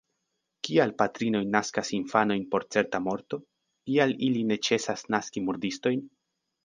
Kial 0.67 0.93
patrinoj 1.01 1.41
naskas 1.55 1.91
infanojn 1.97 2.47
por 2.55 2.65
certa 2.77 3.03
morto? 3.09 3.39
Kial 3.91 4.15
ili 4.29 4.43
ne 4.53 4.59
ĉesas 4.69 5.05
naski 5.17 5.45
murdistojn? 5.51 6.03